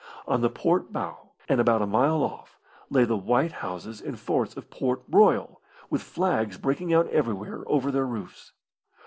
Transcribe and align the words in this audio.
On 0.27 0.41
the 0.41 0.49
port 0.49 0.91
bow, 0.91 1.29
and 1.47 1.61
about 1.61 1.83
a 1.83 1.85
mile 1.85 2.23
off, 2.23 2.59
lay 2.89 3.03
the 3.03 3.15
white 3.15 3.51
houses 3.51 4.01
and 4.01 4.19
forts 4.19 4.57
of 4.57 4.71
Port 4.71 5.03
Royal, 5.07 5.61
with 5.91 6.01
flags 6.01 6.57
breaking 6.57 6.91
out 6.91 7.07
everywhere 7.11 7.61
over 7.67 7.91
their 7.91 8.07
roofs. 8.07 8.51